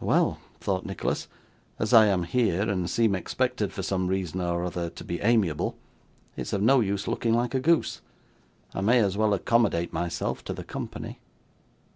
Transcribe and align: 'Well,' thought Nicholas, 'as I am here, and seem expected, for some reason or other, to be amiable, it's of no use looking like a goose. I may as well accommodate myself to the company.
'Well,' 0.00 0.40
thought 0.58 0.84
Nicholas, 0.84 1.28
'as 1.78 1.92
I 1.92 2.06
am 2.06 2.24
here, 2.24 2.62
and 2.62 2.90
seem 2.90 3.14
expected, 3.14 3.72
for 3.72 3.84
some 3.84 4.08
reason 4.08 4.40
or 4.40 4.64
other, 4.64 4.90
to 4.90 5.04
be 5.04 5.20
amiable, 5.20 5.76
it's 6.36 6.52
of 6.52 6.60
no 6.60 6.80
use 6.80 7.06
looking 7.06 7.34
like 7.34 7.54
a 7.54 7.60
goose. 7.60 8.00
I 8.74 8.80
may 8.80 8.98
as 8.98 9.16
well 9.16 9.32
accommodate 9.32 9.92
myself 9.92 10.42
to 10.46 10.52
the 10.52 10.64
company. 10.64 11.20